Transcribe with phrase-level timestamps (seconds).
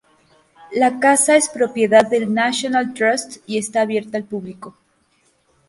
[0.71, 4.75] La casa es propiedad del National Trust y está abierta al público.